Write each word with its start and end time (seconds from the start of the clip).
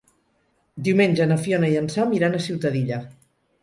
Diumenge 0.87 1.29
na 1.33 1.39
Fiona 1.43 1.71
i 1.77 1.79
en 1.85 1.93
Sam 1.99 2.19
iran 2.23 2.35
a 2.35 2.45
Ciutadilla. 2.51 3.05